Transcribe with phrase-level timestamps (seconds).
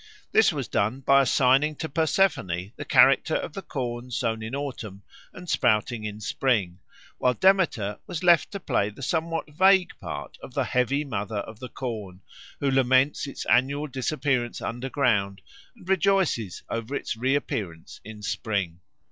[0.31, 5.03] This was done by assigning to Persephone the character of the corn sown in autumn
[5.31, 6.79] and sprouting in spring,
[7.19, 11.59] while Demeter was left to play the somewhat vague part of the heavy mother of
[11.59, 12.21] the corn,
[12.59, 15.39] who laments its annual disappearance underground,
[15.75, 18.79] and rejoices over its reappearance in spring.